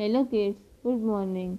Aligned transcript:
Hello 0.00 0.22
kids 0.24 0.58
good 0.84 1.02
morning 1.04 1.56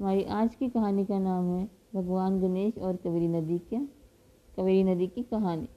हमारी 0.00 0.22
आज 0.36 0.54
की 0.54 0.68
कहानी 0.68 1.04
का 1.04 1.18
नाम 1.18 1.44
है 1.50 1.68
भगवान 1.94 2.40
गणेश 2.40 2.78
और 2.78 2.96
कवेरी 2.96 3.28
नदी 3.28 3.58
क्या 3.58 3.80
कवेरी 4.56 4.82
नदी 4.84 5.06
की 5.06 5.22
कहानी। 5.22 5.68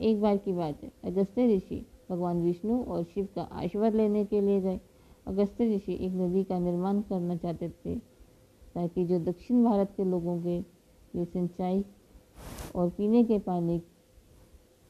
एक 0.00 0.20
बार 0.22 0.36
की 0.36 0.52
बात 0.52 0.82
है, 0.82 0.90
अगस्त्य 1.04 1.46
ऋषि 1.48 1.84
भगवान 2.10 2.40
विष्णु 2.42 2.82
और 2.82 3.02
शिव 3.04 3.28
का 3.36 3.42
आशीर्वाद 3.42 3.94
लेने 3.94 4.24
के 4.24 4.40
लिए 4.40 4.60
गए। 4.60 4.80
अगस्त्य 5.26 5.68
ऋषि 5.74 5.98
एक 6.00 6.12
नदी 6.12 6.44
का 6.44 6.58
निर्माण 6.58 7.00
करना 7.02 7.36
चाहते 7.36 7.68
थे, 7.68 7.98
ताकि 8.74 9.04
जो 9.04 9.18
दक्षिण 9.20 9.62
भारत 9.64 9.92
के 9.96 10.04
लोगों 10.04 10.40
के 10.42 10.58
लिए 10.58 11.24
सिंचाई 11.24 11.84
और 12.76 12.90
पीने 12.90 13.24
के 13.24 13.38
पानी 13.40 13.78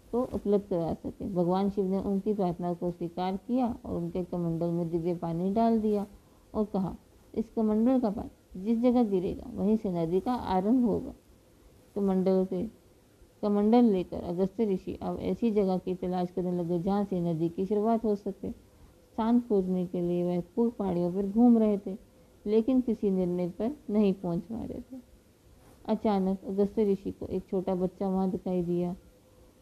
को 0.06 0.24
उपलब्ध 0.24 0.68
करा 0.70 0.94
सके। 0.94 1.32
भगवान 1.34 1.70
शिव 1.70 1.90
ने 1.90 1.98
उनकी 1.98 2.34
प्रार्थना 2.34 2.74
को 2.74 2.90
स्वीकार 2.90 3.36
किया 3.36 3.76
और 3.84 3.96
उनके 3.96 4.24
कमंडल 4.24 4.70
में 4.70 4.88
दिव्य 4.90 5.14
पानी 5.14 5.52
डाल 5.52 5.80
दिया। 5.80 6.06
और 6.54 6.64
कहा, 6.64 6.96
इस 7.34 7.44
कमंडल 7.56 8.00
का 8.00 8.10
पानी 8.10 8.64
जिस 8.64 8.78
जगह 8.78 9.02
गिरेगा, 9.02 9.50
वहीं 9.54 9.76
से 9.76 9.90
नदी 9.90 10.20
का 10.20 10.32
आरंभ 10.32 10.84
होगा। 10.84 11.14
कमंडल 11.94 12.44
के, 12.44 12.66
कमंडल 13.42 13.84
लेकर 13.84 14.22
अगस्त्य 14.22 14.66
ऋषि 14.66 14.98
अब 15.02 15.18
ऐसी 15.20 15.50
जगह 15.50 15.78
की 15.78 15.94
तलाश 15.94 16.30
करने 16.30 16.52
लगे 16.58 16.78
जहाँ 16.78 17.04
से 17.04 17.20
नदी 17.20 17.48
की 17.48 17.66
शुरुआत 17.66 18.04
हो 18.04 18.14
सके। 18.14 18.50
स्थान 18.50 19.40
खोजने 19.40 19.86
के 19.86 20.00
लिए 20.00 20.24
वह 20.24 20.42
पूर्व 20.56 20.70
पहाड़ियों 20.70 21.12
पर 21.12 21.26
घूम 21.26 21.58
रहे 21.58 21.78
थे, 21.78 21.96
लेकिन 22.46 22.80
किसी 22.80 23.10
निर्णय 23.10 23.48
पर 23.48 23.76
नहीं 23.90 24.12
पहुँच 24.12 24.42
पा 24.42 24.64
रहे 24.64 24.80
थे। 24.80 25.00
अचानक 25.84 26.44
अगस्त्य 26.44 26.92
ऋषि 26.92 27.10
को 27.10 27.26
एक 27.26 27.46
छोटा 27.46 27.74
बच्चा 27.74 28.08
वहाँ 28.08 28.30
दिखाई 28.30 28.62
दिया। 28.62 28.96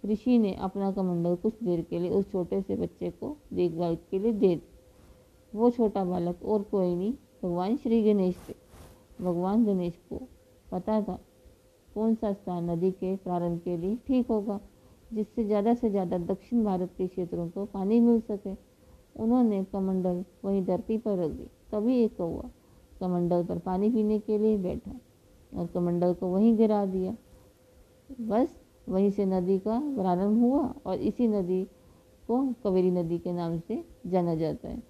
ऋषि 0.06 0.38
ने 0.38 0.54
अपना 0.54 0.92
कमंडल 0.92 1.34
कुछ 1.36 1.62
देर 1.62 1.80
के 1.82 1.98
लिए 1.98 2.10
उस 2.10 2.30
छोटे 2.32 2.62
से 2.62 2.76
बच्चे 2.76 3.10
को 3.10 3.36
देखभाल 3.52 3.96
के 4.10 4.18
लिए 4.18 4.32
दे 4.32 4.54
वो 5.52 5.70
छोटा 5.70 6.04
बालक 6.04 6.44
और 6.44 6.62
कोई 6.62 6.94
नहीं, 6.94 7.12
भगवान 7.42 7.76
श्री 7.76 8.02
गणेश 8.04 8.36
थे। 8.48 8.54
भगवान 9.20 9.64
गणेश 9.64 9.96
को 10.10 10.20
पता 10.72 11.00
था 11.02 11.18
कौन 11.94 12.14
सा 12.14 12.32
स्थान 12.32 12.70
नदी 12.70 12.90
के 12.92 13.14
प्रारंभ 13.16 13.60
के 13.60 13.76
लिए 13.76 13.96
ठीक 14.06 14.28
होगा, 14.28 14.58
जिससे 15.10 15.44
ज़्यादा 15.44 15.74
से 15.74 15.90
ज़्यादा 15.90 16.18
दक्षिण 16.18 16.64
भारत 16.64 16.90
के 16.98 17.06
क्षेत्रों 17.06 17.48
को 17.48 17.64
पानी 17.64 18.00
मिल 18.00 18.20
सके। 18.20 18.54
उन्होंने 19.16 19.62
कमंडल 19.64 20.24
वहीं 20.44 20.64
धरती 20.64 20.98
पर 20.98 21.18
रख 21.18 21.30
दी। 21.30 21.46
तभी 21.72 22.02
एक 22.04 22.16
कौआ 22.16 22.48
कमंडल 23.00 23.44
पर 23.44 23.58
पानी 23.58 23.90
पीने 23.90 24.18
के 24.18 24.38
लिए 24.38 24.56
बैठा 24.58 24.92
और 25.52 25.66
कमंडल 25.66 26.12
को 26.14 26.26
वहीं 26.26 26.56
गिरा 26.56 26.84
दिया। 26.86 27.14
बस 28.20 28.58
वहीं 28.88 29.10
से 29.10 29.24
नदी 29.26 29.58
का 29.58 29.78
प्रारंभ 29.96 30.40
हुआ 30.40 30.62
और 30.86 31.00
इसी 31.00 31.28
नदी 31.28 31.62
को 32.24 32.42
कवेरी 32.64 32.90
नदी 32.90 33.18
के 33.18 33.32
नाम 33.32 33.58
से 33.58 33.84
जाना 34.06 34.34
जाता 34.34 34.68
है। 34.68 34.82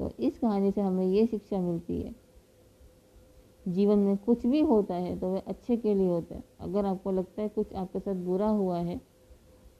तो 0.00 0.10
इस 0.20 0.38
कहानी 0.38 0.70
से 0.70 0.80
हमें 0.80 1.06
ये 1.06 1.26
शिक्षा 1.26 1.60
मिलती 1.60 2.00
है। 2.00 2.14
जीवन 3.66 3.98
में 3.98 4.16
कुछ 4.16 4.46
भी 4.46 4.60
होता 4.62 4.94
है 4.94 5.18
तो 5.20 5.28
वह 5.28 5.42
अच्छे 5.46 5.76
के 5.76 5.94
लिए 5.94 6.08
होता 6.08 6.34
है। 6.34 6.42
अगर 6.60 6.86
आपको 6.86 7.12
लगता 7.12 7.42
है 7.42 7.48
कुछ 7.48 7.72
आपके 7.74 8.00
साथ 8.00 8.14
बुरा 8.24 8.48
हुआ 8.48 8.78
है 8.78 9.00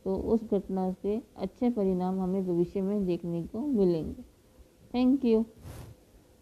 तो 0.05 0.17
उस 0.17 0.45
घटना 0.45 0.91
से 0.93 1.21
अच्छे 1.37 1.71
परिणाम 1.71 2.21
हमें 2.21 2.47
भविष्य 2.47 2.81
में 2.81 3.05
देखने 3.07 3.43
को 3.45 3.61
मिलेंगे। 3.61 4.23
Thank 4.95 5.25
you 5.25 5.45